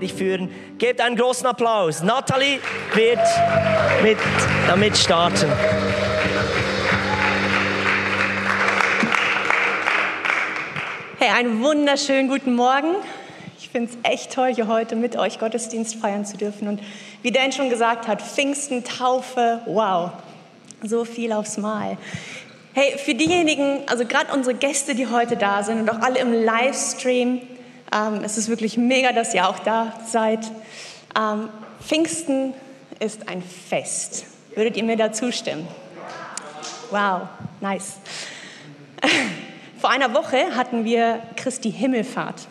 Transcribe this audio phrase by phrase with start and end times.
[0.00, 0.50] Predigt führen.
[0.78, 2.02] Gebt einen großen Applaus.
[2.02, 2.58] Nathalie
[2.94, 3.18] wird
[4.02, 4.16] mit,
[4.66, 5.46] damit starten.
[11.18, 12.94] Hey, einen wunderschönen guten Morgen.
[13.58, 16.66] Ich finde es echt toll, hier heute mit euch Gottesdienst feiern zu dürfen.
[16.66, 16.80] Und
[17.20, 20.12] wie Dan schon gesagt hat, Pfingsten, Taufe, wow,
[20.82, 21.98] so viel aufs Mal.
[22.72, 26.32] Hey, für diejenigen, also gerade unsere Gäste, die heute da sind und auch alle im
[26.32, 27.42] Livestream,
[27.92, 30.50] ähm, es ist wirklich mega, dass ihr auch da seid.
[31.18, 31.48] Ähm,
[31.80, 32.54] Pfingsten
[32.98, 34.26] ist ein Fest.
[34.54, 35.66] Würdet ihr mir da zustimmen?
[36.90, 37.22] Wow,
[37.60, 37.98] nice.
[39.80, 42.46] Vor einer Woche hatten wir Christi Himmelfahrt.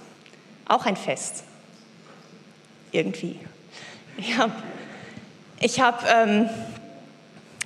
[0.68, 1.44] Auch ein Fest.
[2.92, 3.40] Irgendwie.
[4.18, 4.54] Ich habe
[5.62, 6.50] ich hab, ähm,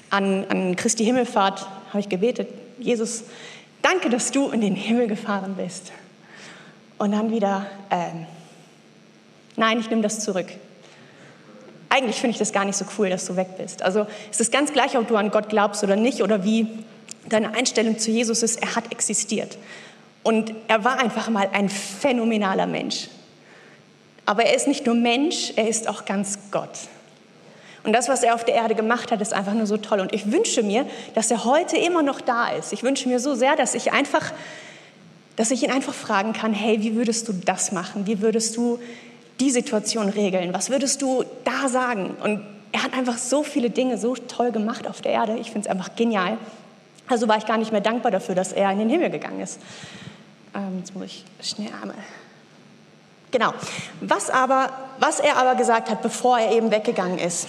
[0.10, 1.68] an, an Christi Himmelfahrt
[2.00, 2.48] ich gebetet,
[2.80, 3.26] Jesus,
[3.84, 5.92] danke, dass du in den Himmel gefahren bist.
[7.04, 8.26] Und dann wieder, ähm,
[9.58, 10.46] nein, ich nehme das zurück.
[11.90, 13.82] Eigentlich finde ich das gar nicht so cool, dass du weg bist.
[13.82, 16.66] Also es ist ganz gleich, ob du an Gott glaubst oder nicht oder wie
[17.28, 18.62] deine Einstellung zu Jesus ist.
[18.62, 19.58] Er hat existiert.
[20.24, 23.10] Und er war einfach mal ein phänomenaler Mensch.
[24.26, 26.70] Aber er ist nicht nur Mensch, er ist auch ganz Gott.
[27.84, 30.00] Und das, was er auf der Erde gemacht hat, ist einfach nur so toll.
[30.00, 32.72] Und ich wünsche mir, dass er heute immer noch da ist.
[32.72, 34.32] Ich wünsche mir so sehr, dass ich einfach,
[35.36, 38.06] dass ich ihn einfach fragen kann, hey, wie würdest du das machen?
[38.06, 38.80] Wie würdest du
[39.40, 40.54] die Situation regeln?
[40.54, 42.12] Was würdest du da sagen?
[42.24, 45.38] Und er hat einfach so viele Dinge so toll gemacht auf der Erde.
[45.38, 46.38] Ich finde es einfach genial.
[47.08, 49.60] Also war ich gar nicht mehr dankbar dafür, dass er in den Himmel gegangen ist.
[50.56, 51.98] Ähm, jetzt muss ich schnell einmal.
[53.32, 53.54] Genau.
[54.02, 57.48] Was, aber, was er aber gesagt hat, bevor er eben weggegangen ist,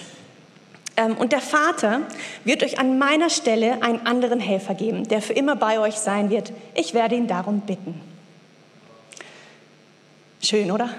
[1.17, 2.01] und der Vater
[2.45, 6.29] wird euch an meiner Stelle einen anderen Helfer geben, der für immer bei euch sein
[6.29, 6.53] wird.
[6.73, 7.99] Ich werde ihn darum bitten.
[10.41, 10.89] Schön, oder?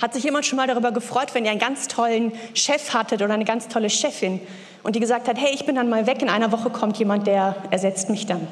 [0.00, 3.34] Hat sich jemand schon mal darüber gefreut, wenn ihr einen ganz tollen Chef hattet oder
[3.34, 4.40] eine ganz tolle Chefin
[4.82, 7.26] und die gesagt hat, hey, ich bin dann mal weg, in einer Woche kommt jemand,
[7.26, 8.46] der ersetzt mich dann.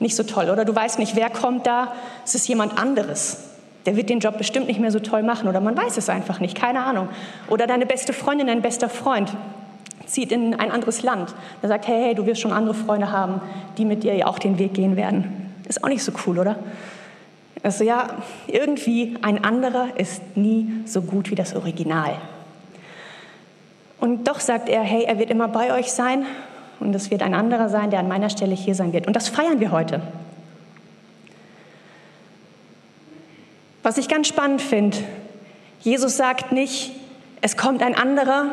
[0.00, 0.64] Nicht so toll, oder?
[0.64, 1.94] Du weißt nicht, wer kommt da,
[2.24, 3.44] es ist jemand anderes.
[3.86, 6.40] Der wird den Job bestimmt nicht mehr so toll machen oder man weiß es einfach
[6.40, 7.08] nicht, keine Ahnung.
[7.48, 9.32] Oder deine beste Freundin, dein bester Freund
[10.08, 11.34] zieht in ein anderes Land.
[11.62, 13.40] Er sagt, hey, hey, du wirst schon andere Freunde haben,
[13.76, 15.52] die mit dir ja auch den Weg gehen werden.
[15.68, 16.56] Ist auch nicht so cool, oder?
[17.62, 18.08] Also ja,
[18.46, 22.16] irgendwie ein anderer ist nie so gut wie das Original.
[24.00, 26.24] Und doch sagt er, hey, er wird immer bei euch sein
[26.80, 29.06] und es wird ein anderer sein, der an meiner Stelle hier sein wird.
[29.06, 30.00] Und das feiern wir heute.
[33.82, 34.98] Was ich ganz spannend finde,
[35.80, 36.92] Jesus sagt nicht,
[37.40, 38.50] es kommt ein anderer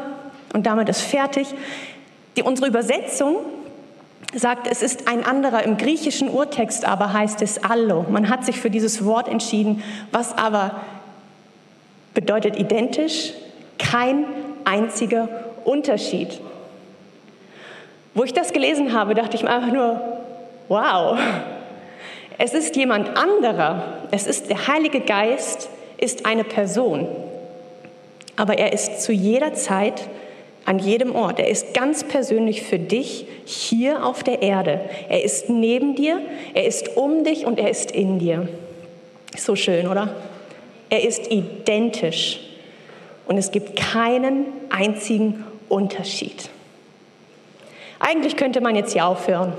[0.56, 1.48] und damit ist fertig.
[2.38, 3.36] Die, unsere Übersetzung
[4.34, 5.64] sagt, es ist ein anderer.
[5.64, 8.06] Im griechischen Urtext aber heißt es allo.
[8.10, 9.84] Man hat sich für dieses Wort entschieden,
[10.14, 10.80] was aber
[12.14, 13.34] bedeutet identisch,
[13.78, 14.26] kein
[14.64, 15.28] einziger
[15.66, 16.40] Unterschied.
[18.14, 20.00] Wo ich das gelesen habe, dachte ich mir einfach nur,
[20.70, 21.20] wow,
[22.38, 24.08] es ist jemand anderer.
[24.12, 27.10] Es ist der Heilige Geist, ist eine Person.
[28.38, 30.08] Aber er ist zu jeder Zeit
[30.66, 31.40] an jedem Ort.
[31.40, 34.82] Er ist ganz persönlich für dich hier auf der Erde.
[35.10, 36.20] Er ist neben dir,
[36.54, 38.48] er ist um dich und er ist in dir.
[39.38, 40.16] So schön, oder?
[40.90, 42.40] Er ist identisch
[43.28, 46.50] und es gibt keinen einzigen Unterschied.
[48.00, 49.54] Eigentlich könnte man jetzt hier aufhören.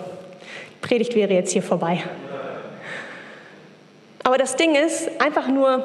[0.75, 2.03] Die Predigt wäre jetzt hier vorbei.
[4.23, 5.85] Aber das Ding ist, einfach nur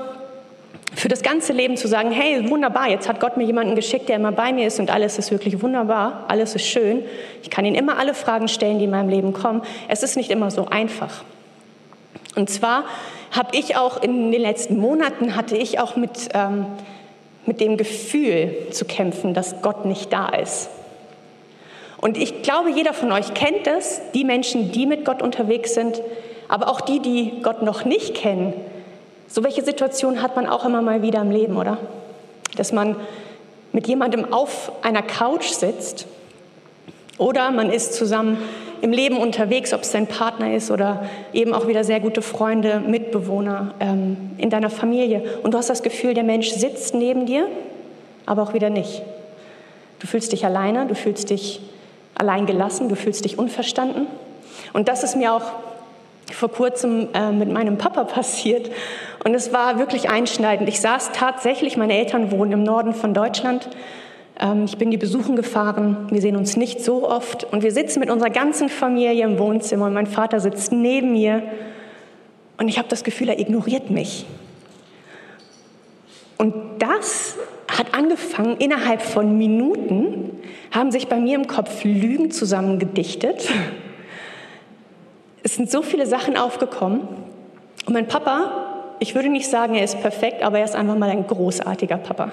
[1.02, 4.18] für das ganze Leben zu sagen, hey, wunderbar, jetzt hat Gott mir jemanden geschickt, der
[4.18, 7.02] immer bei mir ist und alles ist wirklich wunderbar, alles ist schön.
[7.42, 9.64] Ich kann ihn immer alle Fragen stellen, die in meinem Leben kommen.
[9.88, 11.24] Es ist nicht immer so einfach.
[12.36, 12.84] Und zwar
[13.32, 16.68] habe ich auch in den letzten Monaten, hatte ich auch mit, ähm,
[17.48, 20.70] mit dem Gefühl zu kämpfen, dass Gott nicht da ist.
[22.00, 26.00] Und ich glaube, jeder von euch kennt es, die Menschen, die mit Gott unterwegs sind,
[26.48, 28.54] aber auch die, die Gott noch nicht kennen,
[29.32, 31.78] so welche Situationen hat man auch immer mal wieder im Leben, oder?
[32.58, 32.98] Dass man
[33.72, 36.06] mit jemandem auf einer Couch sitzt
[37.18, 38.38] oder man ist zusammen
[38.82, 42.82] im Leben unterwegs, ob es dein Partner ist oder eben auch wieder sehr gute Freunde,
[42.82, 45.24] Mitbewohner ähm, in deiner Familie.
[45.44, 47.48] Und du hast das Gefühl, der Mensch sitzt neben dir,
[48.26, 49.02] aber auch wieder nicht.
[50.00, 51.62] Du fühlst dich alleine, du fühlst dich
[52.16, 54.08] allein gelassen, du fühlst dich unverstanden.
[54.74, 55.44] Und das ist mir auch
[56.36, 58.72] vor kurzem äh, mit meinem Papa passiert.
[59.24, 60.68] Und es war wirklich einschneidend.
[60.70, 63.70] Ich saß tatsächlich, meine Eltern wohnen im Norden von Deutschland.
[64.40, 66.08] Ähm, ich bin die besuchen gefahren.
[66.10, 67.44] Wir sehen uns nicht so oft.
[67.46, 71.44] Und wir sitzen mit unserer ganzen Familie im Wohnzimmer und mein Vater sitzt neben mir.
[72.58, 74.26] Und ich habe das Gefühl, er ignoriert mich.
[76.38, 77.36] Und das
[77.68, 80.40] hat angefangen, innerhalb von Minuten
[80.72, 83.48] haben sich bei mir im Kopf Lügen zusammengedichtet.
[85.44, 87.02] Es sind so viele Sachen aufgekommen.
[87.86, 91.10] Und mein Papa, ich würde nicht sagen, er ist perfekt, aber er ist einfach mal
[91.10, 92.32] ein großartiger Papa.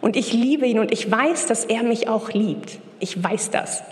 [0.00, 2.78] Und ich liebe ihn und ich weiß, dass er mich auch liebt.
[2.98, 3.82] Ich weiß das.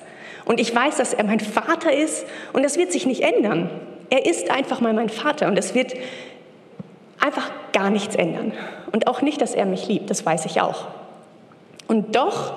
[0.44, 3.70] Und ich weiß, dass er mein Vater ist und das wird sich nicht ändern.
[4.10, 5.94] Er ist einfach mal mein Vater und es wird
[7.20, 8.52] einfach gar nichts ändern.
[8.90, 10.86] Und auch nicht, dass er mich liebt, das weiß ich auch.
[11.86, 12.54] Und doch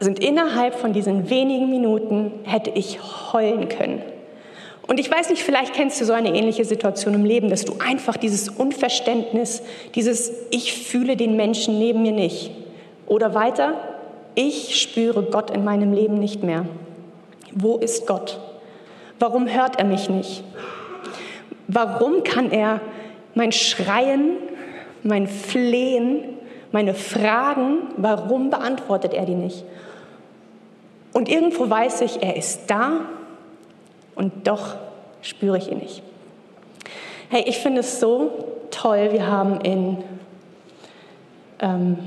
[0.00, 2.98] sind innerhalb von diesen wenigen Minuten hätte ich
[3.32, 4.02] heulen können.
[4.90, 7.74] Und ich weiß nicht, vielleicht kennst du so eine ähnliche Situation im Leben, dass du
[7.78, 9.62] einfach dieses Unverständnis,
[9.94, 12.50] dieses Ich fühle den Menschen neben mir nicht.
[13.06, 13.74] Oder weiter,
[14.34, 16.66] ich spüre Gott in meinem Leben nicht mehr.
[17.52, 18.40] Wo ist Gott?
[19.20, 20.42] Warum hört er mich nicht?
[21.68, 22.80] Warum kann er
[23.36, 24.38] mein Schreien,
[25.04, 26.24] mein Flehen,
[26.72, 29.62] meine Fragen, warum beantwortet er die nicht?
[31.12, 33.02] Und irgendwo weiß ich, er ist da
[34.14, 34.76] und doch
[35.22, 36.02] spüre ich ihn nicht.
[37.28, 38.30] Hey, ich finde es so
[38.70, 39.98] toll, wir haben in
[41.60, 41.98] ähm,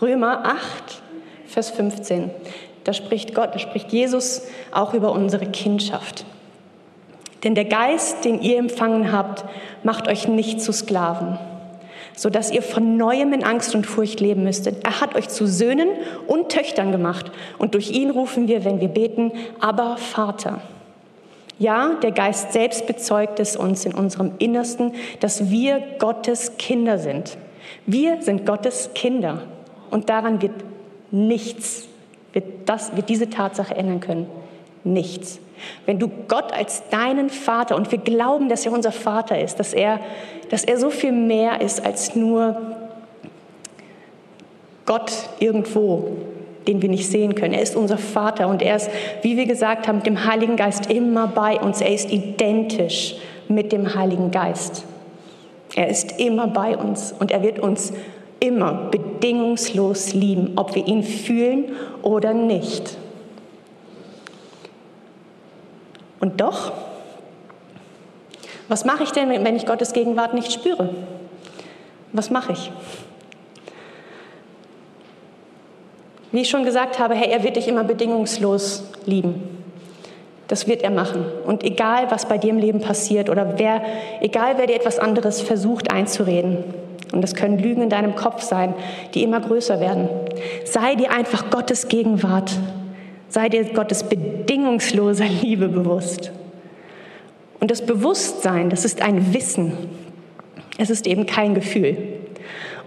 [0.00, 1.02] Römer 8,
[1.46, 2.30] Vers 15,
[2.84, 4.42] da spricht Gott, da spricht Jesus
[4.72, 6.24] auch über unsere Kindschaft.
[7.44, 9.44] Denn der Geist, den ihr empfangen habt,
[9.82, 11.38] macht euch nicht zu Sklaven,
[12.14, 14.84] sodass ihr von neuem in Angst und Furcht leben müsstet.
[14.84, 15.88] Er hat euch zu Söhnen
[16.26, 17.30] und Töchtern gemacht.
[17.58, 20.60] Und durch ihn rufen wir, wenn wir beten, aber Vater.
[21.60, 27.36] Ja, der Geist selbst bezeugt es uns in unserem Innersten, dass wir Gottes Kinder sind.
[27.84, 29.42] Wir sind Gottes Kinder.
[29.90, 30.54] Und daran wird
[31.10, 31.86] nichts,
[32.32, 34.26] wird, das, wird diese Tatsache ändern können.
[34.84, 35.38] Nichts.
[35.84, 39.74] Wenn du Gott als deinen Vater, und wir glauben, dass er unser Vater ist, dass
[39.74, 40.00] er,
[40.48, 42.58] dass er so viel mehr ist als nur
[44.86, 46.16] Gott irgendwo,
[46.66, 47.54] den wir nicht sehen können.
[47.54, 48.90] Er ist unser Vater und er ist,
[49.22, 51.80] wie wir gesagt haben, mit dem Heiligen Geist immer bei uns.
[51.80, 53.16] Er ist identisch
[53.48, 54.84] mit dem Heiligen Geist.
[55.74, 57.92] Er ist immer bei uns und er wird uns
[58.40, 62.96] immer bedingungslos lieben, ob wir ihn fühlen oder nicht.
[66.20, 66.72] Und doch,
[68.68, 70.90] was mache ich denn, wenn ich Gottes Gegenwart nicht spüre?
[72.12, 72.70] Was mache ich?
[76.32, 79.58] Wie ich schon gesagt habe, Herr, er wird dich immer bedingungslos lieben.
[80.48, 81.24] Das wird er machen.
[81.46, 83.82] Und egal, was bei dir im Leben passiert oder wer,
[84.20, 86.58] egal, wer dir etwas anderes versucht einzureden,
[87.12, 88.74] und das können Lügen in deinem Kopf sein,
[89.14, 90.08] die immer größer werden,
[90.64, 92.52] sei dir einfach Gottes Gegenwart
[93.30, 96.32] Sei dir Gottes bedingungsloser Liebe bewusst.
[97.60, 99.72] Und das Bewusstsein, das ist ein Wissen.
[100.78, 101.96] Es ist eben kein Gefühl.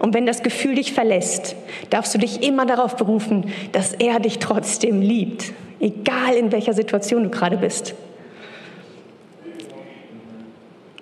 [0.04, 1.56] Und wenn das Gefühl dich verlässt,
[1.88, 7.24] darfst du dich immer darauf berufen, dass er dich trotzdem liebt, egal in welcher Situation
[7.24, 7.94] du gerade bist.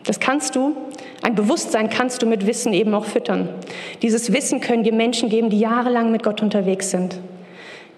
[0.04, 0.76] Das kannst du,
[1.20, 3.49] ein Bewusstsein kannst du mit Wissen eben auch füttern.
[4.02, 7.19] Dieses Wissen können dir Menschen geben, die jahrelang mit Gott unterwegs sind.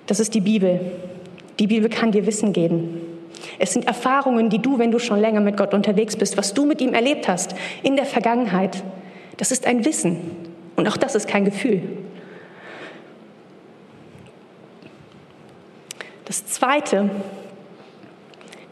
[0.06, 0.80] Das ist die Bibel.
[1.58, 3.02] Die Bibel kann dir Wissen geben.
[3.58, 6.64] Es sind Erfahrungen, die du, wenn du schon länger mit Gott unterwegs bist, was du
[6.64, 8.82] mit ihm erlebt hast in der Vergangenheit.
[9.36, 10.53] Das ist ein Wissen.
[10.76, 11.82] Und auch das ist kein Gefühl.
[16.24, 17.10] Das Zweite,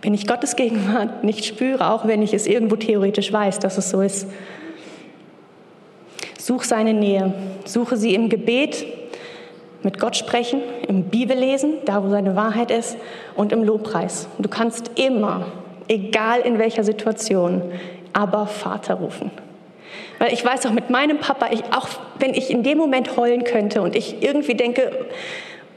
[0.01, 3.91] wenn ich Gottes Gegenwart nicht spüre, auch wenn ich es irgendwo theoretisch weiß, dass es
[3.91, 4.27] so ist,
[6.39, 7.33] such seine Nähe,
[7.65, 8.85] suche sie im Gebet,
[9.83, 12.97] mit Gott sprechen, im Bibellesen, da wo seine Wahrheit ist,
[13.35, 14.29] und im Lobpreis.
[14.39, 15.47] Du kannst immer,
[15.89, 17.63] egal in welcher Situation,
[18.13, 19.31] aber Vater rufen.
[20.19, 23.45] Weil ich weiß auch mit meinem Papa, ich, auch wenn ich in dem Moment heulen
[23.45, 24.91] könnte und ich irgendwie denke,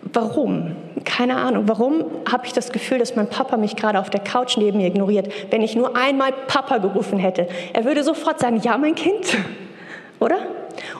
[0.01, 0.75] warum?
[1.03, 1.65] Keine Ahnung.
[1.67, 4.87] Warum habe ich das Gefühl, dass mein Papa mich gerade auf der Couch neben mir
[4.87, 7.47] ignoriert, wenn ich nur einmal Papa gerufen hätte?
[7.73, 9.37] Er würde sofort sagen, ja, mein Kind,
[10.19, 10.37] oder?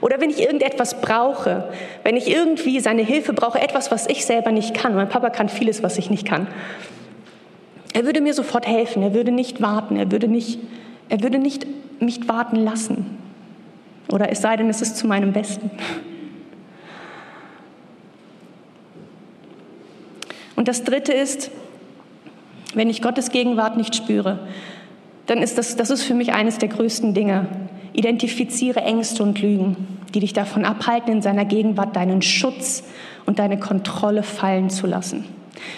[0.01, 1.69] Oder wenn ich irgendetwas brauche,
[2.03, 4.95] wenn ich irgendwie seine Hilfe brauche, etwas, was ich selber nicht kann.
[4.95, 6.47] Mein Papa kann vieles, was ich nicht kann.
[7.93, 9.03] Er würde mir sofort helfen.
[9.03, 9.97] Er würde nicht warten.
[9.97, 10.59] Er würde nicht,
[11.09, 11.65] er würde nicht
[11.99, 13.17] mich warten lassen.
[14.11, 15.71] Oder es sei denn, es ist zu meinem Besten.
[20.55, 21.51] Und das Dritte ist,
[22.73, 24.47] wenn ich Gottes Gegenwart nicht spüre,
[25.25, 27.47] dann ist das, das ist für mich eines der größten Dinge.
[27.93, 32.83] Identifiziere Ängste und Lügen, die dich davon abhalten, in seiner Gegenwart deinen Schutz
[33.25, 35.25] und deine Kontrolle fallen zu lassen.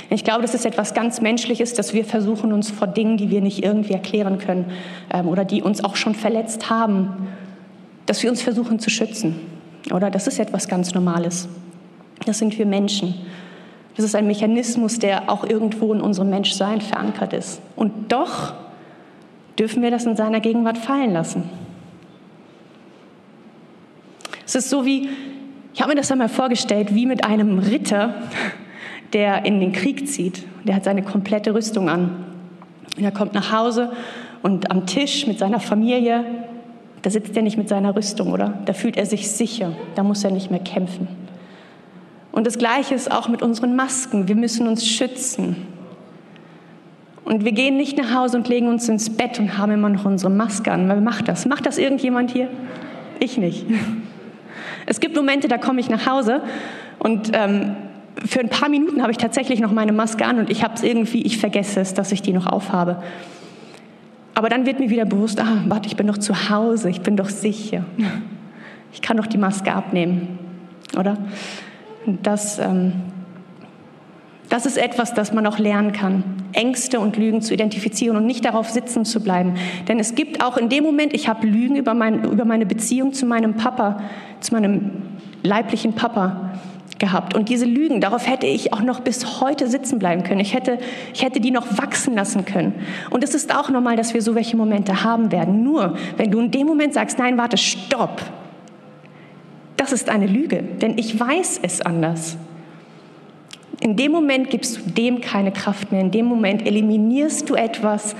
[0.09, 3.41] Ich glaube, das ist etwas ganz Menschliches, dass wir versuchen, uns vor Dingen, die wir
[3.41, 4.71] nicht irgendwie erklären können
[5.13, 7.27] ähm, oder die uns auch schon verletzt haben,
[8.05, 9.35] dass wir uns versuchen zu schützen.
[9.91, 11.47] Oder das ist etwas ganz Normales.
[12.25, 13.15] Das sind wir Menschen.
[13.95, 17.61] Das ist ein Mechanismus, der auch irgendwo in unserem Menschsein verankert ist.
[17.75, 18.53] Und doch
[19.57, 21.49] dürfen wir das in seiner Gegenwart fallen lassen.
[24.45, 25.09] Es ist so wie,
[25.73, 28.13] ich habe mir das einmal vorgestellt, wie mit einem Ritter,
[29.13, 30.43] der in den Krieg zieht.
[30.65, 32.25] Der hat seine komplette Rüstung an.
[32.97, 33.91] Und er kommt nach Hause
[34.41, 36.25] und am Tisch mit seiner Familie,
[37.01, 38.59] da sitzt er nicht mit seiner Rüstung, oder?
[38.65, 41.07] Da fühlt er sich sicher, da muss er nicht mehr kämpfen.
[42.31, 44.27] Und das Gleiche ist auch mit unseren Masken.
[44.27, 45.55] Wir müssen uns schützen.
[47.25, 50.05] Und wir gehen nicht nach Hause und legen uns ins Bett und haben immer noch
[50.05, 50.87] unsere Maske an.
[50.87, 51.45] Wer macht das?
[51.45, 52.47] Macht das irgendjemand hier?
[53.19, 53.65] Ich nicht.
[54.89, 56.41] Es gibt Momente, da komme ich nach Hause
[56.99, 57.75] und ähm,
[58.25, 60.83] für ein paar Minuten habe ich tatsächlich noch meine Maske an und ich habe es
[60.83, 63.01] irgendwie, ich vergesse es, dass ich die noch aufhabe.
[64.33, 67.17] Aber dann wird mir wieder bewusst, ah, warte, ich bin doch zu Hause, ich bin
[67.17, 67.85] doch sicher.
[68.93, 70.39] Ich kann doch die Maske abnehmen,
[70.97, 71.17] oder?
[72.05, 72.93] Und das, ähm,
[74.49, 78.45] das ist etwas, das man auch lernen kann, Ängste und Lügen zu identifizieren und nicht
[78.45, 79.55] darauf sitzen zu bleiben.
[79.87, 83.13] Denn es gibt auch in dem Moment, ich habe Lügen über, mein, über meine Beziehung
[83.13, 84.01] zu meinem Papa,
[84.39, 84.89] zu meinem
[85.43, 86.53] leiblichen Papa
[86.99, 87.35] gehabt.
[87.35, 90.39] Und diese Lügen, darauf hätte ich auch noch bis heute sitzen bleiben können.
[90.39, 90.79] Ich hätte,
[91.13, 92.73] ich hätte die noch wachsen lassen können.
[93.09, 95.63] Und es ist auch normal, dass wir so welche Momente haben werden.
[95.63, 98.21] Nur, wenn du in dem Moment sagst, nein, warte, stopp.
[99.75, 102.37] Das ist eine Lüge, denn ich weiß es anders.
[103.79, 106.01] In dem Moment gibst du dem keine Kraft mehr.
[106.01, 108.15] In dem Moment eliminierst du etwas,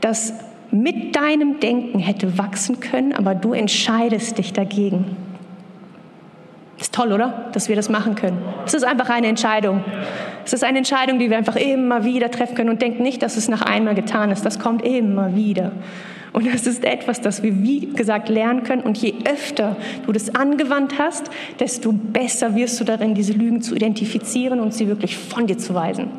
[0.00, 0.34] das
[0.72, 5.16] mit deinem Denken hätte wachsen können, aber du entscheidest dich dagegen.
[6.78, 7.46] Ist toll, oder?
[7.52, 8.38] Dass wir das machen können.
[8.66, 9.82] Es ist einfach eine Entscheidung.
[10.44, 13.36] Es ist eine Entscheidung, die wir einfach immer wieder treffen können und denken nicht, dass
[13.36, 14.44] es nach einmal getan ist.
[14.44, 15.72] Das kommt immer wieder.
[16.34, 18.82] Und es ist etwas, das wir, wie gesagt, lernen können.
[18.82, 21.30] Und je öfter du das angewandt hast,
[21.60, 25.74] desto besser wirst du darin, diese Lügen zu identifizieren und sie wirklich von dir zu
[25.74, 26.10] weisen.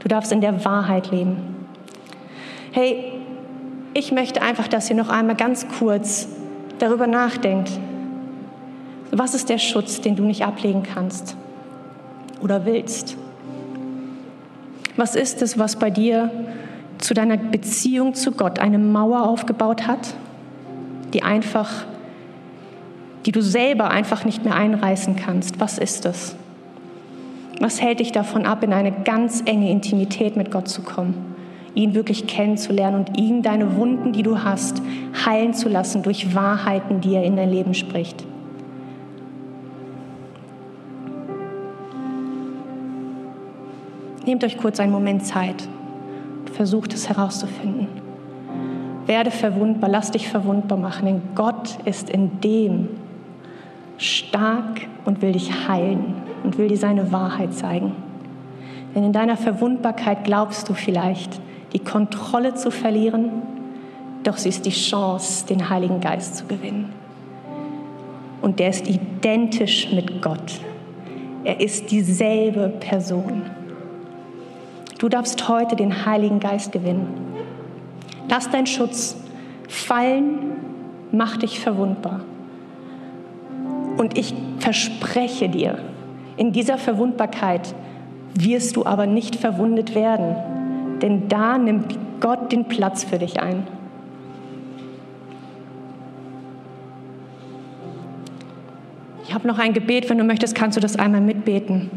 [0.00, 1.38] Du darfst in der Wahrheit leben.
[2.72, 3.14] Hey,
[3.94, 6.28] ich möchte einfach, dass ihr noch einmal ganz kurz
[6.78, 7.70] darüber nachdenkt,
[9.18, 11.36] was ist der Schutz, den du nicht ablegen kannst
[12.42, 13.16] oder willst?
[14.96, 16.30] Was ist es, was bei dir
[16.98, 20.14] zu deiner Beziehung zu Gott eine Mauer aufgebaut hat,
[21.12, 21.84] die einfach,
[23.26, 25.60] die du selber einfach nicht mehr einreißen kannst?
[25.60, 26.36] Was ist es?
[27.60, 31.34] Was hält dich davon ab, in eine ganz enge Intimität mit Gott zu kommen?
[31.74, 34.80] ihn wirklich kennenzulernen und ihn deine Wunden, die du hast,
[35.26, 38.24] heilen zu lassen durch Wahrheiten, die er in dein Leben spricht.
[44.26, 45.68] Nehmt euch kurz einen Moment Zeit
[46.40, 47.88] und versucht es herauszufinden.
[49.06, 52.88] Werde verwundbar, lass dich verwundbar machen, denn Gott ist in dem
[53.98, 57.92] stark und will dich heilen und will dir seine Wahrheit zeigen.
[58.94, 61.40] Denn in deiner Verwundbarkeit glaubst du vielleicht,
[61.72, 63.30] die Kontrolle zu verlieren,
[64.22, 66.92] doch sie ist die Chance, den Heiligen Geist zu gewinnen.
[68.40, 70.60] Und der ist identisch mit Gott.
[71.44, 73.42] Er ist dieselbe Person.
[74.98, 77.08] Du darfst heute den Heiligen Geist gewinnen.
[78.28, 79.16] Lass deinen Schutz
[79.68, 80.52] fallen,
[81.12, 82.20] mach dich verwundbar.
[83.96, 85.78] Und ich verspreche dir,
[86.36, 87.74] in dieser Verwundbarkeit
[88.34, 90.36] wirst du aber nicht verwundet werden,
[91.00, 93.66] denn da nimmt Gott den Platz für dich ein.
[99.26, 101.90] Ich habe noch ein Gebet, wenn du möchtest, kannst du das einmal mitbeten.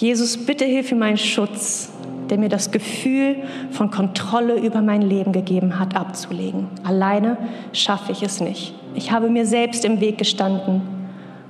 [0.00, 1.92] Jesus, bitte hilf mir meinen Schutz,
[2.30, 3.36] der mir das Gefühl
[3.70, 6.68] von Kontrolle über mein Leben gegeben hat, abzulegen.
[6.84, 7.36] Alleine
[7.74, 8.74] schaffe ich es nicht.
[8.94, 10.80] Ich habe mir selbst im Weg gestanden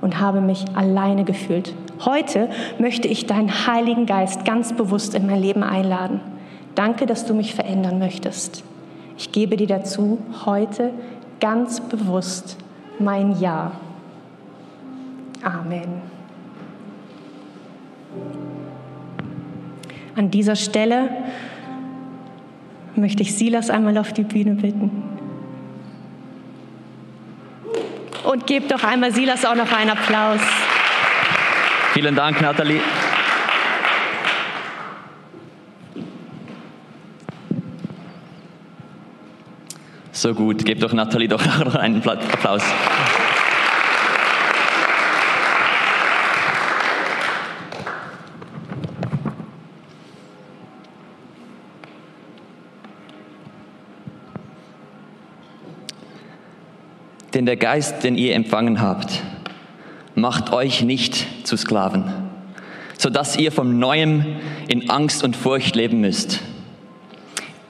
[0.01, 1.73] und habe mich alleine gefühlt.
[2.03, 6.19] Heute möchte ich deinen Heiligen Geist ganz bewusst in mein Leben einladen.
[6.75, 8.65] Danke, dass du mich verändern möchtest.
[9.17, 10.91] Ich gebe dir dazu heute
[11.39, 12.57] ganz bewusst
[12.99, 13.71] mein Ja.
[15.41, 16.20] Amen.
[20.15, 21.09] An dieser Stelle
[22.95, 25.03] möchte ich Silas einmal auf die Bühne bitten.
[28.23, 30.41] Und gebt doch einmal Silas auch noch einen Applaus.
[31.93, 32.81] Vielen Dank, Nathalie.
[40.11, 42.63] So gut, gebt doch Nathalie doch noch einen Applaus.
[57.41, 59.23] Denn der Geist, den ihr empfangen habt,
[60.13, 62.03] macht euch nicht zu Sklaven,
[62.99, 64.35] sodass ihr vom Neuem
[64.67, 66.39] in Angst und Furcht leben müsst.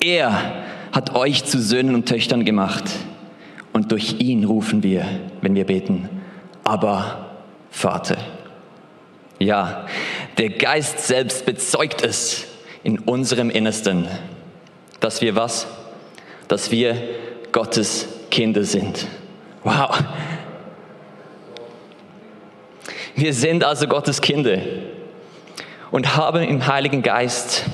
[0.02, 0.56] Er
[0.92, 2.84] hat euch zu Söhnen und Töchtern gemacht
[3.72, 5.06] und durch ihn rufen wir,
[5.40, 6.10] wenn wir beten,
[6.66, 7.30] aber
[7.70, 8.18] Vater.
[9.40, 9.86] Ja,
[10.38, 12.46] der Geist selbst bezeugt es
[12.84, 14.06] in unserem Innersten,
[15.00, 15.66] dass wir was?
[16.50, 17.02] Dass wir
[17.54, 19.08] Gottes Kinder sind.
[19.64, 20.04] Wow.
[23.16, 24.58] Wir sind also Gottes Kinder
[25.92, 27.66] und haben im Heiligen Geist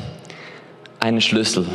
[1.00, 1.66] einen Schlüssel,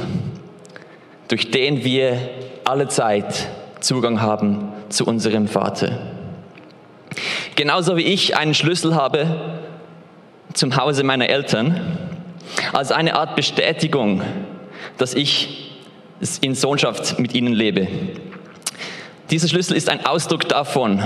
[1.28, 2.18] durch den wir
[2.64, 3.48] alle Zeit
[3.80, 5.98] Zugang haben zu unserem Vater.
[7.54, 9.60] Genauso wie ich einen Schlüssel habe
[10.52, 11.98] zum Hause meiner Eltern,
[12.72, 14.22] als eine Art Bestätigung,
[14.98, 15.80] dass ich
[16.40, 17.88] in Sohnschaft mit ihnen lebe.
[19.32, 21.02] Dieser Schlüssel ist ein Ausdruck davon,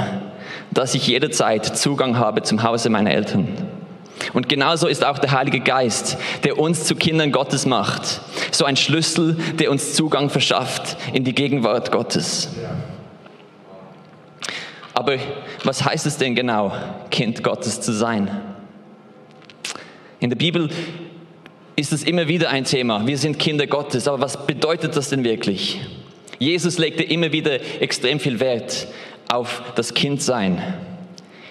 [0.72, 3.46] dass ich jederzeit Zugang habe zum Hause meiner Eltern.
[4.32, 8.76] Und genauso ist auch der Heilige Geist, der uns zu Kindern Gottes macht, so ein
[8.76, 12.48] Schlüssel, der uns Zugang verschafft in die Gegenwart Gottes.
[14.92, 15.18] Aber
[15.62, 16.72] was heißt es denn genau,
[17.12, 18.28] Kind Gottes zu sein?
[20.18, 20.68] In der Bibel
[21.76, 23.06] ist es immer wieder ein Thema.
[23.06, 25.80] Wir sind Kinder Gottes, aber was bedeutet das denn wirklich?
[26.38, 28.88] Jesus legte immer wieder extrem viel Wert
[29.28, 30.62] auf das Kindsein.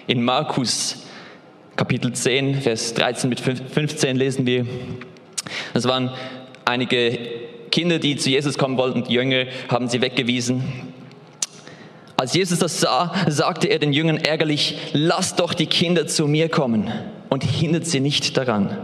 [0.08, 1.06] In Markus
[1.76, 4.66] Kapitel 10, Vers 13 bis 15 lesen wir,
[5.74, 6.12] das waren
[6.64, 7.18] einige
[7.72, 10.64] Kinder, die zu Jesus kommen wollten, die Jünger haben sie weggewiesen.
[12.16, 16.48] Als Jesus das sah, sagte er den Jüngern ärgerlich, lasst doch die Kinder zu mir
[16.48, 16.90] kommen
[17.30, 18.78] und hindert sie nicht daran.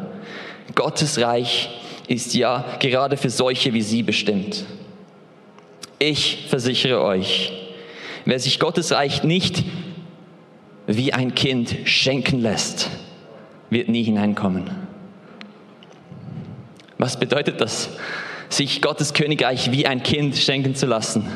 [0.75, 1.69] Gottes Reich
[2.07, 4.65] ist ja gerade für solche wie sie bestimmt.
[6.03, 7.53] Ich versichere euch,
[8.25, 9.63] wer sich Gottes Reich nicht
[10.87, 12.89] wie ein Kind schenken lässt,
[13.69, 14.67] wird nie hineinkommen.
[16.97, 17.91] Was bedeutet das,
[18.49, 21.27] sich Gottes Königreich wie ein Kind schenken zu lassen?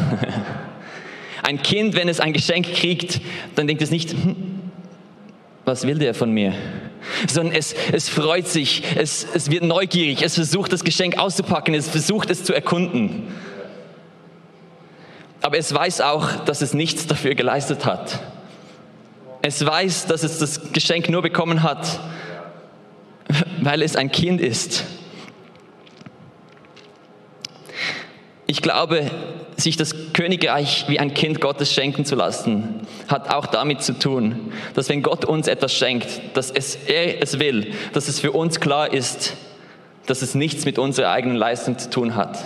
[1.44, 3.20] Ein Kind, wenn es ein Geschenk kriegt,
[3.54, 4.70] dann denkt es nicht, hm,
[5.64, 6.54] was will der von mir?
[7.28, 11.88] Sondern es, es freut sich, es, es wird neugierig, es versucht das Geschenk auszupacken, es
[11.88, 13.28] versucht es zu erkunden.
[15.42, 18.20] Aber es weiß auch, dass es nichts dafür geleistet hat.
[19.42, 22.00] Es weiß, dass es das Geschenk nur bekommen hat,
[23.62, 24.84] weil es ein Kind ist.
[28.50, 29.08] Ich glaube,
[29.56, 34.52] sich das Königreich wie ein Kind Gottes schenken zu lassen, hat auch damit zu tun,
[34.74, 38.58] dass wenn Gott uns etwas schenkt, dass es, er es will, dass es für uns
[38.58, 39.36] klar ist,
[40.06, 42.42] dass es nichts mit unserer eigenen Leistung zu tun hat.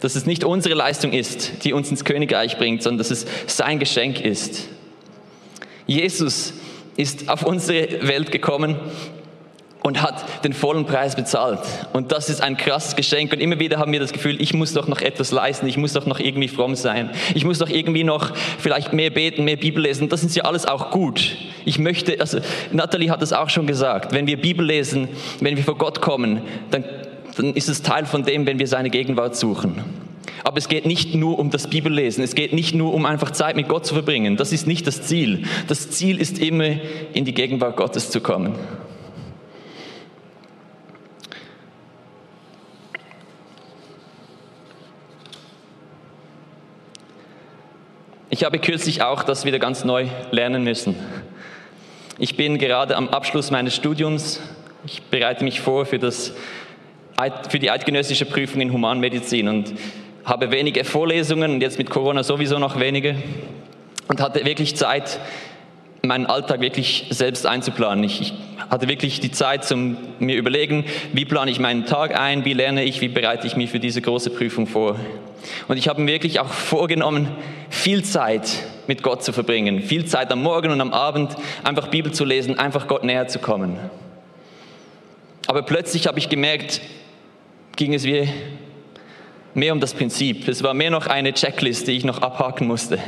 [0.00, 3.78] Dass es nicht unsere Leistung ist, die uns ins Königreich bringt, sondern dass es sein
[3.78, 4.68] Geschenk ist.
[5.86, 6.52] Jesus
[6.98, 8.76] ist auf unsere Welt gekommen,
[9.82, 11.60] und hat den vollen Preis bezahlt.
[11.92, 13.32] Und das ist ein krasses Geschenk.
[13.32, 15.92] Und immer wieder haben wir das Gefühl, ich muss doch noch etwas leisten, ich muss
[15.92, 19.82] doch noch irgendwie fromm sein, ich muss doch irgendwie noch vielleicht mehr beten, mehr Bibel
[19.82, 20.08] lesen.
[20.08, 21.36] Das ist ja alles auch gut.
[21.64, 22.38] Ich möchte, also
[22.70, 25.08] Natalie hat es auch schon gesagt, wenn wir Bibel lesen,
[25.40, 26.84] wenn wir vor Gott kommen, dann,
[27.36, 29.82] dann ist es Teil von dem, wenn wir seine Gegenwart suchen.
[30.44, 33.54] Aber es geht nicht nur um das Bibellesen, es geht nicht nur um einfach Zeit
[33.54, 34.36] mit Gott zu verbringen.
[34.36, 35.44] Das ist nicht das Ziel.
[35.68, 36.68] Das Ziel ist immer,
[37.12, 38.54] in die Gegenwart Gottes zu kommen.
[48.34, 50.96] Ich habe kürzlich auch das wieder ganz neu lernen müssen.
[52.18, 54.40] Ich bin gerade am Abschluss meines Studiums.
[54.86, 56.32] Ich bereite mich vor für, das,
[57.50, 59.74] für die eidgenössische Prüfung in Humanmedizin und
[60.24, 63.16] habe wenige Vorlesungen und jetzt mit Corona sowieso noch wenige
[64.08, 65.20] und hatte wirklich Zeit,
[66.04, 68.02] meinen Alltag wirklich selbst einzuplanen.
[68.02, 68.34] Ich, ich
[68.68, 72.82] hatte wirklich die Zeit zum mir überlegen, wie plane ich meinen Tag ein, wie lerne
[72.82, 74.98] ich, wie bereite ich mich für diese große Prüfung vor.
[75.68, 77.28] Und ich habe mir wirklich auch vorgenommen,
[77.70, 78.48] viel Zeit
[78.88, 82.58] mit Gott zu verbringen, viel Zeit am Morgen und am Abend einfach Bibel zu lesen,
[82.58, 83.78] einfach Gott näher zu kommen.
[85.46, 86.80] Aber plötzlich habe ich gemerkt,
[87.76, 88.28] ging es wie
[89.54, 90.48] mehr um das Prinzip.
[90.48, 92.98] Es war mehr noch eine Checkliste, die ich noch abhaken musste.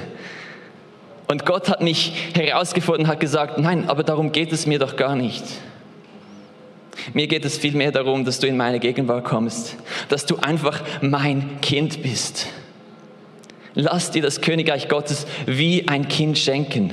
[1.26, 5.16] Und Gott hat mich herausgefunden, hat gesagt, nein, aber darum geht es mir doch gar
[5.16, 5.44] nicht.
[7.12, 9.76] Mir geht es vielmehr darum, dass du in meine Gegenwart kommst,
[10.08, 12.46] dass du einfach mein Kind bist.
[13.74, 16.92] Lass dir das Königreich Gottes wie ein Kind schenken.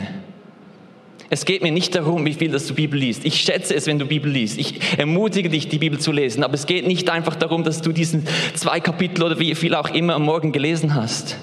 [1.29, 3.23] Es geht mir nicht darum, wie viel dass du Bibel liest.
[3.23, 4.57] Ich schätze es, wenn du Bibel liest.
[4.57, 6.43] Ich ermutige dich, die Bibel zu lesen.
[6.43, 9.89] Aber es geht nicht einfach darum, dass du diesen zwei Kapitel oder wie viel auch
[9.91, 11.37] immer am Morgen gelesen hast.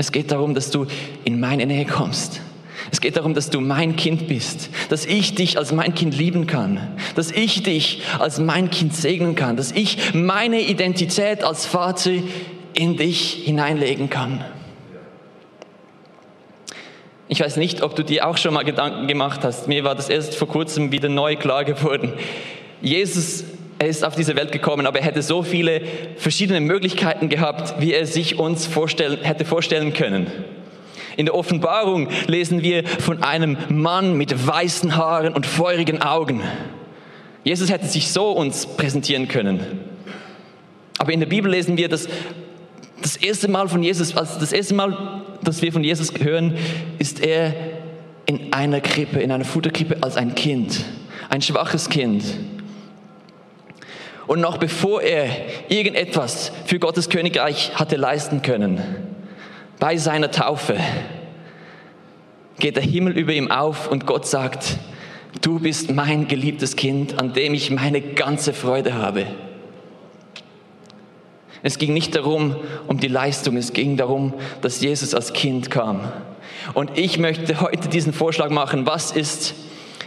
[0.00, 0.86] Es geht darum, dass du
[1.24, 2.40] in meine Nähe kommst.
[2.90, 6.46] Es geht darum, dass du mein Kind bist, dass ich dich als mein Kind lieben
[6.46, 12.12] kann, dass ich dich als mein Kind segnen kann, dass ich meine Identität als Vater
[12.72, 14.42] in dich hineinlegen kann.
[17.28, 19.68] Ich weiß nicht, ob du dir auch schon mal Gedanken gemacht hast.
[19.68, 22.14] Mir war das erst vor kurzem wieder neu klar geworden.
[22.80, 23.44] Jesus,
[23.80, 25.80] er ist auf diese Welt gekommen, aber er hätte so viele
[26.16, 30.26] verschiedene Möglichkeiten gehabt, wie er sich uns vorstellen, hätte vorstellen können.
[31.16, 36.42] In der Offenbarung lesen wir von einem Mann mit weißen Haaren und feurigen Augen.
[37.42, 39.60] Jesus hätte sich so uns präsentieren können.
[40.98, 42.06] Aber in der Bibel lesen wir, dass
[43.00, 46.54] das erste Mal von Jesus, also das erste Mal, dass wir von Jesus hören,
[46.98, 47.54] ist er
[48.26, 50.84] in einer Krippe, in einer Futterkrippe als ein Kind,
[51.30, 52.24] ein schwaches Kind.
[54.30, 55.28] Und noch bevor er
[55.68, 58.80] irgendetwas für Gottes Königreich hatte leisten können,
[59.80, 60.76] bei seiner Taufe
[62.60, 64.76] geht der Himmel über ihm auf und Gott sagt,
[65.40, 69.26] du bist mein geliebtes Kind, an dem ich meine ganze Freude habe.
[71.64, 72.54] Es ging nicht darum,
[72.86, 76.02] um die Leistung, es ging darum, dass Jesus als Kind kam.
[76.74, 79.56] Und ich möchte heute diesen Vorschlag machen, was ist,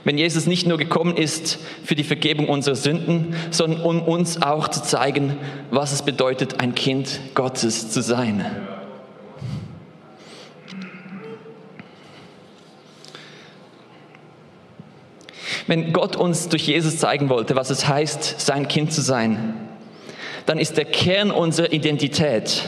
[0.03, 4.67] wenn Jesus nicht nur gekommen ist für die Vergebung unserer Sünden, sondern um uns auch
[4.67, 5.37] zu zeigen,
[5.71, 8.45] was es bedeutet, ein Kind Gottes zu sein.
[15.67, 19.55] Wenn Gott uns durch Jesus zeigen wollte, was es heißt, sein Kind zu sein,
[20.45, 22.63] dann ist der Kern unserer Identität,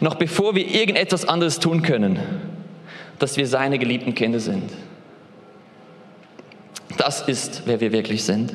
[0.00, 2.18] noch bevor wir irgendetwas anderes tun können,
[3.20, 4.64] dass wir seine geliebten Kinder sind.
[7.02, 8.54] Das ist, wer wir wirklich sind.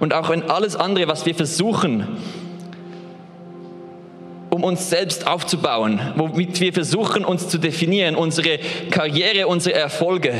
[0.00, 2.06] Und auch wenn alles andere, was wir versuchen,
[4.50, 8.58] um uns selbst aufzubauen, womit wir versuchen, uns zu definieren, unsere
[8.90, 10.34] Karriere, unsere Erfolge,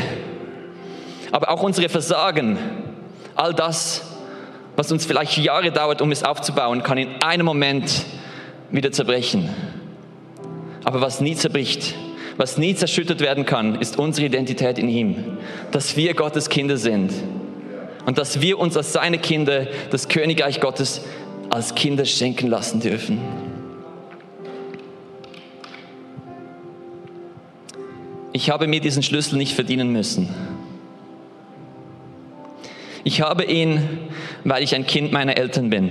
[1.32, 2.58] aber auch unsere Versagen,
[3.36, 4.02] all das
[4.76, 8.04] was uns vielleicht Jahre dauert, um es aufzubauen, kann in einem Moment
[8.70, 9.48] wieder zerbrechen.
[10.84, 11.94] Aber was nie zerbricht,
[12.36, 15.38] was nie zerschüttert werden kann, ist unsere Identität in ihm.
[15.70, 17.12] Dass wir Gottes Kinder sind.
[18.06, 21.02] Und dass wir uns als seine Kinder das Königreich Gottes
[21.50, 23.20] als Kinder schenken lassen dürfen.
[28.32, 30.28] Ich habe mir diesen Schlüssel nicht verdienen müssen.
[33.02, 33.82] Ich habe ihn,
[34.44, 35.90] weil ich ein Kind meiner Eltern bin.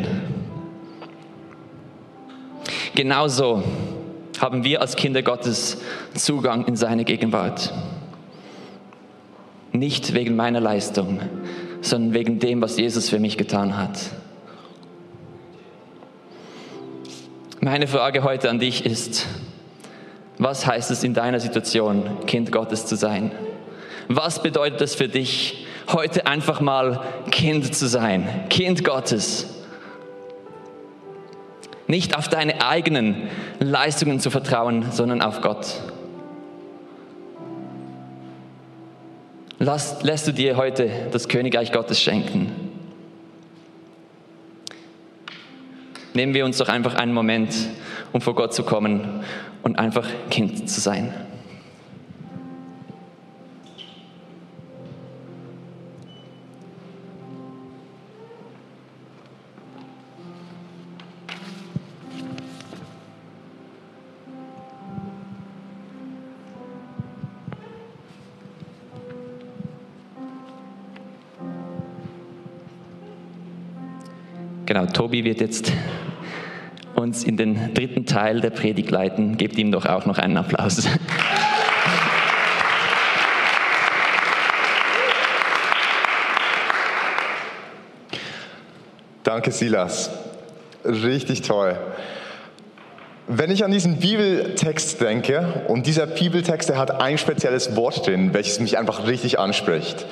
[2.95, 3.63] Genauso
[4.39, 5.77] haben wir als Kinder Gottes
[6.15, 7.73] Zugang in seine Gegenwart.
[9.71, 11.19] Nicht wegen meiner Leistung,
[11.81, 13.99] sondern wegen dem, was Jesus für mich getan hat.
[17.61, 19.27] Meine Frage heute an dich ist,
[20.37, 23.31] was heißt es in deiner Situation, Kind Gottes zu sein?
[24.07, 29.58] Was bedeutet es für dich, heute einfach mal Kind zu sein, Kind Gottes.
[31.89, 35.81] Nicht auf deine eigenen Leistungen zu vertrauen, sondern auf Gott.
[39.57, 42.51] Lass, lässt du dir heute das Königreich Gottes schenken?
[46.13, 47.55] Nehmen wir uns doch einfach einen Moment,
[48.13, 49.23] um vor Gott zu kommen
[49.63, 51.11] und einfach Kind zu sein.
[74.79, 75.73] Genau, Tobi wird jetzt
[76.95, 79.35] uns in den dritten Teil der Predigt leiten.
[79.35, 80.87] Gebt ihm doch auch noch einen Applaus.
[89.23, 90.11] Danke, Silas.
[90.85, 91.77] Richtig toll.
[93.27, 98.33] Wenn ich an diesen Bibeltext denke, und dieser Bibeltext, der hat ein spezielles Wort drin,
[98.33, 100.05] welches mich einfach richtig anspricht.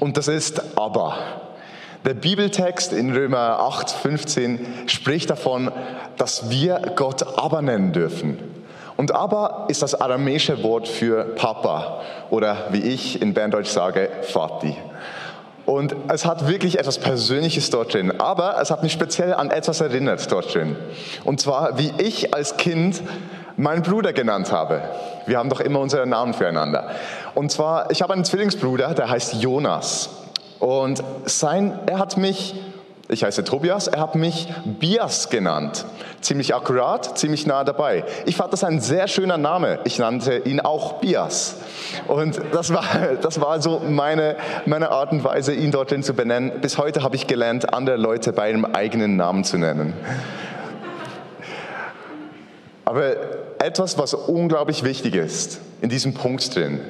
[0.00, 1.51] Und das ist aber.
[2.04, 5.70] Der Bibeltext in Römer 8, 15 spricht davon,
[6.16, 8.38] dass wir Gott aber nennen dürfen.
[8.96, 14.76] Und aber ist das aramäische Wort für Papa oder wie ich in Berndeutsch sage, Vati.
[15.64, 19.80] Und es hat wirklich etwas Persönliches dort drin, aber es hat mich speziell an etwas
[19.80, 20.74] erinnert dort drin.
[21.22, 23.00] Und zwar, wie ich als Kind
[23.56, 24.82] meinen Bruder genannt habe.
[25.26, 26.90] Wir haben doch immer unsere Namen füreinander.
[27.36, 30.21] Und zwar, ich habe einen Zwillingsbruder, der heißt Jonas.
[30.62, 32.54] Und sein, er hat mich
[33.08, 35.84] Ich heiße Tobias, er hat mich Bias genannt.
[36.20, 38.04] Ziemlich akkurat, ziemlich nah dabei.
[38.26, 39.80] Ich fand das ein sehr schöner Name.
[39.82, 41.56] Ich nannte ihn auch Bias.
[42.06, 42.84] Und das war,
[43.20, 46.52] das war so meine, meine Art und Weise, ihn dorthin zu benennen.
[46.60, 49.94] Bis heute habe ich gelernt, andere Leute bei ihrem eigenen Namen zu nennen.
[52.84, 53.16] Aber
[53.58, 56.80] etwas, was unglaublich wichtig ist in diesem Punkt drin,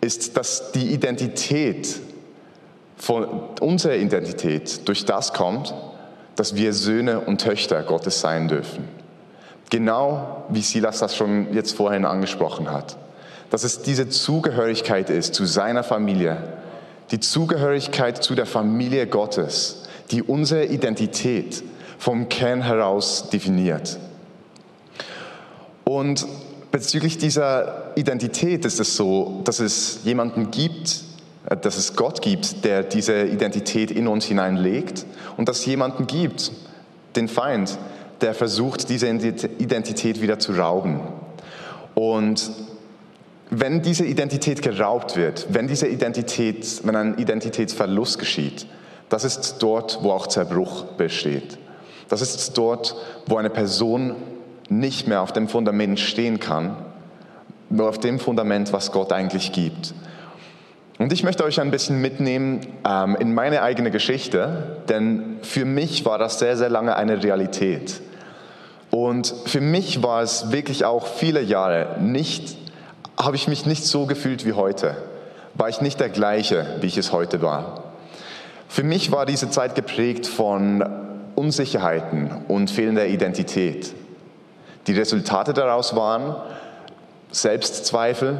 [0.00, 2.00] ist, dass die Identität
[3.04, 3.26] von
[3.60, 5.74] unserer Identität durch das kommt,
[6.36, 8.88] dass wir Söhne und Töchter Gottes sein dürfen.
[9.68, 12.96] Genau wie Silas das schon jetzt vorhin angesprochen hat.
[13.50, 16.38] Dass es diese Zugehörigkeit ist zu seiner Familie,
[17.10, 21.62] die Zugehörigkeit zu der Familie Gottes, die unsere Identität
[21.98, 23.98] vom Kern heraus definiert.
[25.84, 26.26] Und
[26.72, 31.04] bezüglich dieser Identität ist es so, dass es jemanden gibt,
[31.48, 35.04] dass es Gott gibt, der diese Identität in uns hineinlegt
[35.36, 36.52] und dass es jemanden gibt,
[37.16, 37.78] den Feind,
[38.20, 41.00] der versucht, diese Identität wieder zu rauben.
[41.94, 42.50] Und
[43.50, 48.66] wenn diese Identität geraubt wird, wenn diese Identität, wenn ein Identitätsverlust geschieht,
[49.10, 51.58] das ist dort, wo auch Zerbruch besteht.
[52.08, 54.16] Das ist dort, wo eine Person
[54.68, 56.76] nicht mehr auf dem Fundament stehen kann,
[57.70, 59.94] nur auf dem Fundament, was Gott eigentlich gibt.
[60.98, 66.04] Und ich möchte euch ein bisschen mitnehmen ähm, in meine eigene Geschichte, denn für mich
[66.04, 68.00] war das sehr, sehr lange eine Realität.
[68.90, 72.56] Und für mich war es wirklich auch viele Jahre nicht,
[73.18, 74.96] habe ich mich nicht so gefühlt wie heute.
[75.54, 77.82] War ich nicht der gleiche, wie ich es heute war.
[78.68, 80.84] Für mich war diese Zeit geprägt von
[81.34, 83.92] Unsicherheiten und fehlender Identität.
[84.86, 86.36] Die Resultate daraus waren
[87.30, 88.38] Selbstzweifel,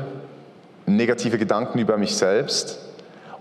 [0.86, 2.78] negative Gedanken über mich selbst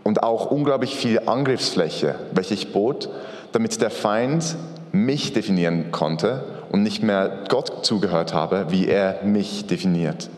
[0.03, 3.09] und auch unglaublich viel Angriffsfläche, welche ich bot,
[3.51, 4.55] damit der Feind
[4.91, 10.29] mich definieren konnte und nicht mehr Gott zugehört habe, wie er mich definiert.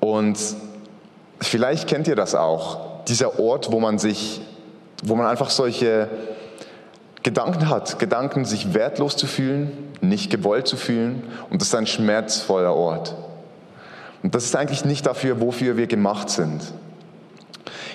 [0.00, 0.38] Und
[1.40, 4.40] vielleicht kennt ihr das auch, dieser Ort, wo man sich,
[5.02, 6.08] wo man einfach solche
[7.22, 11.86] Gedanken hat, Gedanken, sich wertlos zu fühlen, nicht gewollt zu fühlen und das ist ein
[11.86, 13.14] schmerzvoller Ort.
[14.22, 16.62] Und das ist eigentlich nicht dafür, wofür wir gemacht sind.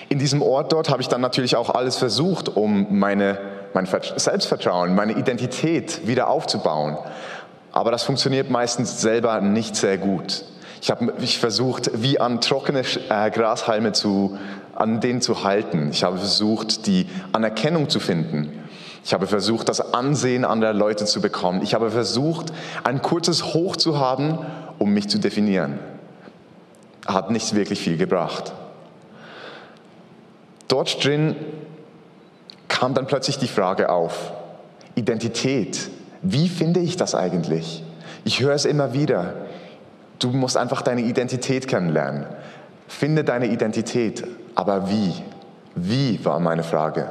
[0.08, 3.38] In diesem Ort dort habe ich dann natürlich auch alles versucht, um meine,
[3.72, 6.98] mein Selbstvertrauen, meine Identität wieder aufzubauen.
[7.72, 10.44] Aber das funktioniert meistens selber nicht sehr gut.
[10.80, 14.38] Ich habe mich versucht, wie an trockene äh, Grashalme zu,
[14.74, 15.88] an denen zu halten.
[15.90, 18.52] Ich habe versucht, die Anerkennung zu finden.
[19.02, 21.62] Ich habe versucht, das Ansehen anderer Leute zu bekommen.
[21.62, 22.52] Ich habe versucht,
[22.84, 24.38] ein kurzes Hoch zu haben,
[24.78, 25.78] um mich zu definieren
[27.06, 28.52] hat nicht wirklich viel gebracht.
[30.68, 31.36] Dort drin
[32.68, 34.32] kam dann plötzlich die Frage auf,
[34.94, 35.90] Identität,
[36.22, 37.84] wie finde ich das eigentlich?
[38.24, 39.34] Ich höre es immer wieder,
[40.18, 42.26] du musst einfach deine Identität kennenlernen.
[42.88, 45.12] Finde deine Identität, aber wie?
[45.74, 47.10] Wie war meine Frage.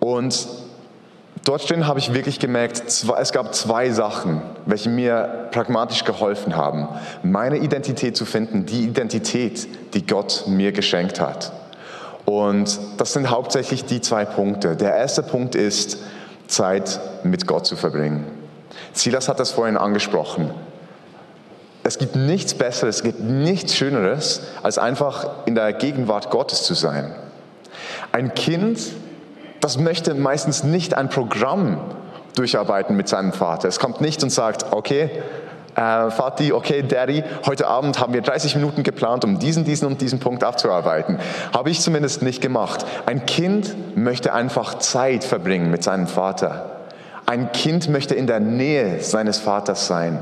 [0.00, 0.46] Und
[1.46, 6.88] Dort drin habe ich wirklich gemerkt, es gab zwei Sachen, welche mir pragmatisch geholfen haben,
[7.22, 11.52] meine Identität zu finden, die Identität, die Gott mir geschenkt hat.
[12.24, 14.74] Und das sind hauptsächlich die zwei Punkte.
[14.74, 15.98] Der erste Punkt ist,
[16.48, 18.24] Zeit mit Gott zu verbringen.
[18.92, 20.50] Silas hat das vorhin angesprochen.
[21.84, 26.74] Es gibt nichts Besseres, es gibt nichts Schöneres, als einfach in der Gegenwart Gottes zu
[26.74, 27.14] sein.
[28.10, 28.80] Ein Kind
[29.60, 31.80] das möchte meistens nicht ein Programm
[32.34, 33.68] durcharbeiten mit seinem Vater.
[33.68, 35.10] Es kommt nicht und sagt, okay,
[35.76, 40.00] äh, Vati, okay, Daddy, heute Abend haben wir 30 Minuten geplant, um diesen, diesen und
[40.00, 41.18] diesen Punkt abzuarbeiten.
[41.52, 42.86] Habe ich zumindest nicht gemacht.
[43.04, 46.70] Ein Kind möchte einfach Zeit verbringen mit seinem Vater.
[47.26, 50.18] Ein Kind möchte in der Nähe seines Vaters sein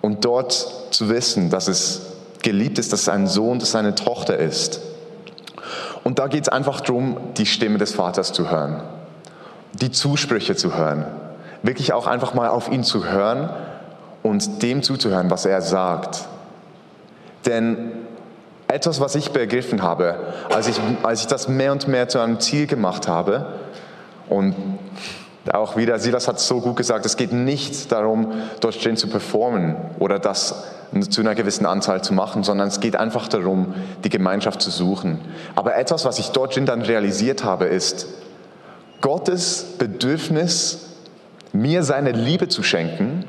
[0.00, 0.52] und dort
[0.90, 2.02] zu wissen, dass es
[2.42, 4.80] geliebt ist, dass es ein Sohn, dass es eine Tochter ist.
[6.04, 8.82] Und da geht es einfach darum, die Stimme des Vaters zu hören,
[9.74, 11.04] die Zusprüche zu hören,
[11.62, 13.50] wirklich auch einfach mal auf ihn zu hören
[14.22, 16.26] und dem zuzuhören, was er sagt.
[17.46, 17.92] Denn
[18.68, 20.16] etwas, was ich begriffen habe,
[20.54, 23.46] als ich, als ich das mehr und mehr zu einem Ziel gemacht habe,
[24.30, 24.54] und
[25.52, 29.76] auch wieder, Silas hat so gut gesagt, es geht nicht darum, dort drin zu performen
[29.98, 30.64] oder das
[31.08, 33.74] zu einer gewissen Anzahl zu machen, sondern es geht einfach darum,
[34.04, 35.20] die Gemeinschaft zu suchen.
[35.54, 38.06] Aber etwas, was ich dort drin dann realisiert habe, ist,
[39.00, 40.90] Gottes Bedürfnis,
[41.52, 43.24] mir seine Liebe zu schenken,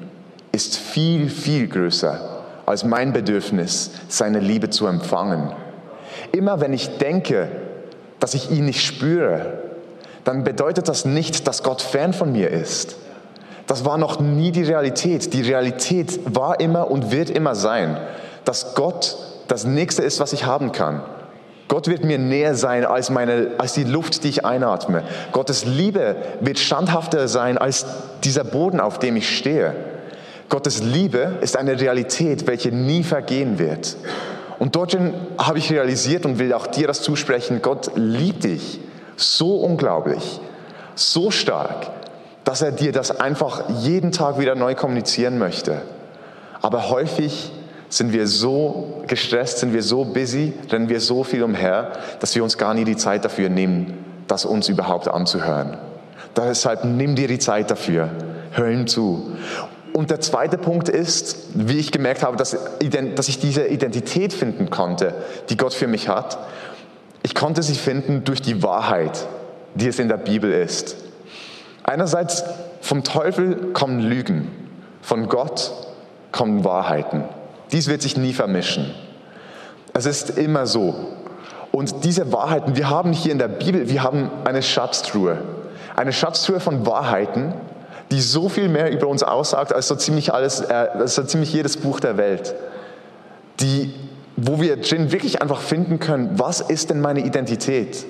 [0.51, 2.19] ist viel, viel größer
[2.65, 5.51] als mein Bedürfnis, seine Liebe zu empfangen.
[6.31, 7.49] Immer wenn ich denke,
[8.19, 9.70] dass ich ihn nicht spüre,
[10.23, 12.95] dann bedeutet das nicht, dass Gott fern von mir ist.
[13.67, 15.33] Das war noch nie die Realität.
[15.33, 17.97] Die Realität war immer und wird immer sein,
[18.45, 21.01] dass Gott das Nächste ist, was ich haben kann.
[21.67, 25.03] Gott wird mir näher sein als, meine, als die Luft, die ich einatme.
[25.31, 27.85] Gottes Liebe wird standhafter sein als
[28.25, 29.73] dieser Boden, auf dem ich stehe.
[30.49, 33.95] Gottes Liebe ist eine Realität, welche nie vergehen wird.
[34.59, 38.81] Und dorthin habe ich realisiert und will auch dir das zusprechen, Gott liebt dich
[39.21, 40.39] so unglaublich,
[40.95, 41.87] so stark,
[42.43, 45.81] dass er dir das einfach jeden Tag wieder neu kommunizieren möchte.
[46.61, 47.51] Aber häufig
[47.89, 52.43] sind wir so gestresst, sind wir so busy, rennen wir so viel umher, dass wir
[52.43, 55.77] uns gar nie die Zeit dafür nehmen, das uns überhaupt anzuhören.
[56.35, 58.09] Deshalb nimm dir die Zeit dafür,
[58.51, 59.35] hör ihm zu.
[59.93, 62.55] Und der zweite Punkt ist, wie ich gemerkt habe, dass,
[63.15, 65.13] dass ich diese Identität finden konnte,
[65.49, 66.37] die Gott für mich hat.
[67.23, 69.27] Ich konnte sie finden durch die Wahrheit,
[69.75, 70.95] die es in der Bibel ist.
[71.83, 72.43] Einerseits
[72.81, 74.49] vom Teufel kommen Lügen,
[75.01, 75.71] von Gott
[76.31, 77.23] kommen Wahrheiten.
[77.71, 78.93] Dies wird sich nie vermischen.
[79.93, 80.95] Es ist immer so.
[81.71, 85.37] Und diese Wahrheiten, wir haben hier in der Bibel, wir haben eine Schatztruhe.
[85.95, 87.53] Eine Schatztruhe von Wahrheiten,
[88.11, 91.53] die so viel mehr über uns aussagt als so ziemlich alles, äh, als so ziemlich
[91.53, 92.55] jedes Buch der Welt.
[93.61, 93.93] Die,
[94.43, 98.05] wo wir drin wirklich einfach finden können, was ist denn meine Identität?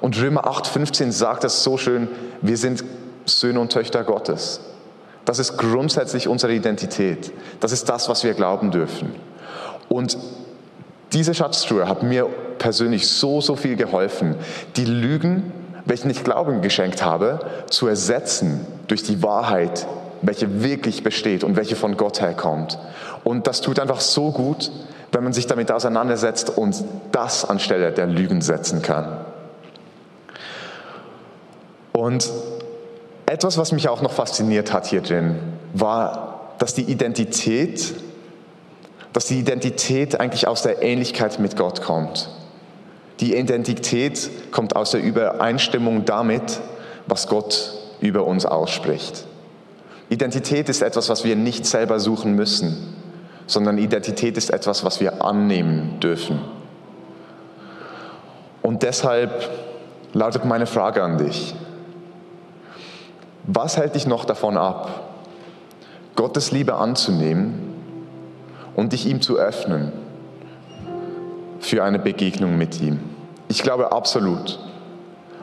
[0.00, 2.08] Und Römer 8,15 sagt das so schön,
[2.40, 2.84] wir sind
[3.24, 4.60] Söhne und Töchter Gottes.
[5.24, 7.32] Das ist grundsätzlich unsere Identität.
[7.60, 9.14] Das ist das, was wir glauben dürfen.
[9.88, 10.18] Und
[11.12, 12.26] diese Schatztruhe hat mir
[12.58, 14.36] persönlich so, so viel geholfen,
[14.76, 15.52] die Lügen,
[15.84, 17.40] welche ich Glauben geschenkt habe,
[17.70, 19.86] zu ersetzen durch die Wahrheit,
[20.22, 22.78] welche wirklich besteht und welche von Gott herkommt.
[23.24, 24.70] Und das tut einfach so gut,
[25.12, 29.18] wenn man sich damit auseinandersetzt und das anstelle der Lügen setzen kann.
[31.92, 32.30] Und
[33.26, 35.36] etwas, was mich auch noch fasziniert hat hier drin,
[35.74, 37.94] war, dass die Identität,
[39.12, 42.30] dass die Identität eigentlich aus der Ähnlichkeit mit Gott kommt.
[43.20, 46.60] Die Identität kommt aus der Übereinstimmung damit,
[47.06, 49.26] was Gott über uns ausspricht.
[50.08, 53.01] Identität ist etwas, was wir nicht selber suchen müssen,
[53.46, 56.40] sondern Identität ist etwas, was wir annehmen dürfen.
[58.62, 59.50] Und deshalb
[60.12, 61.54] lautet meine Frage an dich.
[63.44, 65.00] Was hält dich noch davon ab,
[66.14, 67.74] Gottes Liebe anzunehmen
[68.76, 69.92] und dich ihm zu öffnen
[71.58, 73.00] für eine Begegnung mit ihm?
[73.48, 74.60] Ich glaube absolut,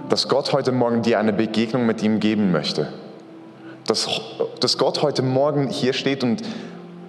[0.07, 2.87] dass Gott heute Morgen dir eine Begegnung mit ihm geben möchte.
[3.85, 4.07] Dass,
[4.59, 6.41] dass Gott heute Morgen hier steht und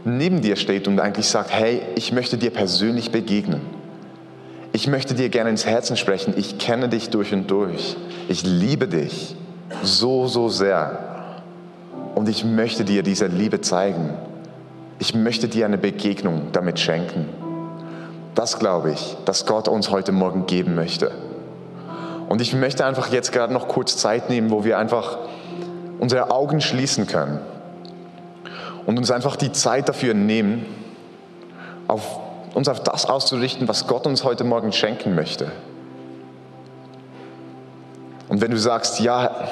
[0.04, 3.60] neben dir steht und eigentlich sagt, hey, ich möchte dir persönlich begegnen.
[4.72, 6.34] Ich möchte dir gerne ins Herzen sprechen.
[6.36, 7.96] Ich kenne dich durch und durch.
[8.28, 9.36] Ich liebe dich
[9.82, 10.98] so, so sehr.
[12.14, 14.10] Und ich möchte dir diese Liebe zeigen.
[14.98, 17.28] Ich möchte dir eine Begegnung damit schenken.
[18.34, 21.10] Das glaube ich, dass Gott uns heute Morgen geben möchte.
[22.28, 25.18] Und ich möchte einfach jetzt gerade noch kurz Zeit nehmen, wo wir einfach
[25.98, 27.40] unsere Augen schließen können
[28.86, 30.66] und uns einfach die Zeit dafür nehmen,
[31.88, 32.20] auf,
[32.54, 35.50] uns auf das auszurichten, was Gott uns heute Morgen schenken möchte.
[38.28, 39.48] Und wenn du sagst, ja,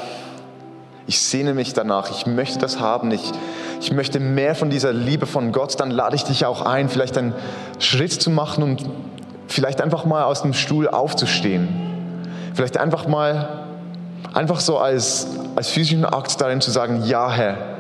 [1.07, 3.33] ich sehne mich danach, ich möchte das haben, ich,
[3.81, 7.19] ich möchte mehr von dieser Liebe von Gott, dann lade ich dich auch ein, vielleicht
[7.19, 7.35] einen
[7.79, 8.85] Schritt zu machen und
[9.49, 11.69] vielleicht einfach mal aus dem Stuhl aufzustehen.
[12.55, 13.49] Vielleicht einfach mal,
[14.35, 17.78] einfach so als, als physischen Akt darin zu sagen, ja Herr,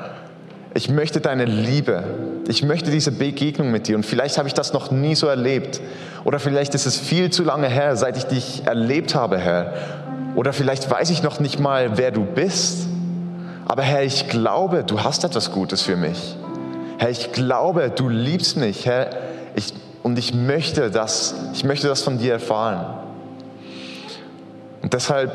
[0.79, 2.05] ich möchte deine Liebe,
[2.47, 5.81] ich möchte diese Begegnung mit dir und vielleicht habe ich das noch nie so erlebt
[6.23, 9.75] oder vielleicht ist es viel zu lange her, seit ich dich erlebt habe, Herr.
[10.37, 12.87] Oder vielleicht weiß ich noch nicht mal, wer du bist.
[13.67, 16.37] Aber Herr, ich glaube, du hast etwas Gutes für mich.
[16.99, 18.87] Herr, ich glaube, du liebst mich.
[18.87, 19.11] Herr,
[19.57, 19.75] ich,
[20.05, 22.87] und ich möchte das, ich möchte das von dir erfahren.
[24.83, 25.33] Und deshalb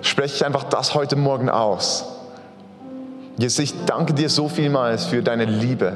[0.00, 2.11] spreche ich einfach das heute Morgen aus.
[3.38, 5.92] Jesus, ich danke dir so vielmals für deine Liebe.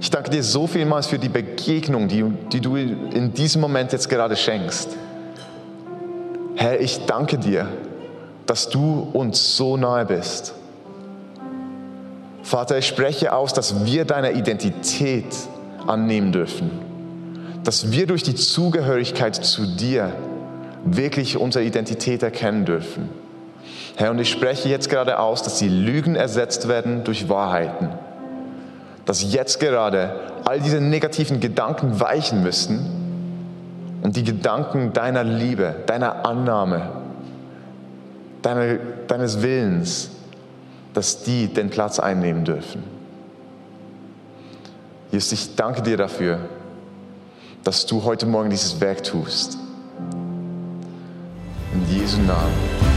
[0.00, 4.08] Ich danke dir so vielmals für die Begegnung, die, die du in diesem Moment jetzt
[4.08, 4.90] gerade schenkst.
[6.54, 7.68] Herr, ich danke dir,
[8.46, 10.54] dass du uns so nahe bist.
[12.42, 15.26] Vater, ich spreche aus, dass wir deine Identität
[15.86, 16.70] annehmen dürfen.
[17.64, 20.14] Dass wir durch die Zugehörigkeit zu dir
[20.84, 23.08] wirklich unsere Identität erkennen dürfen.
[23.98, 27.88] Herr, und ich spreche jetzt gerade aus, dass die Lügen ersetzt werden durch Wahrheiten.
[29.04, 32.86] Dass jetzt gerade all diese negativen Gedanken weichen müssen
[34.02, 36.90] und die Gedanken deiner Liebe, deiner Annahme,
[38.42, 38.76] deiner,
[39.08, 40.10] deines Willens,
[40.94, 42.84] dass die den Platz einnehmen dürfen.
[45.10, 46.38] Jesus, ich danke dir dafür,
[47.64, 49.58] dass du heute Morgen dieses Werk tust.
[51.74, 52.87] In Jesu Namen.